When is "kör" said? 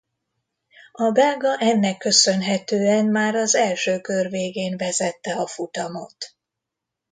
4.01-4.29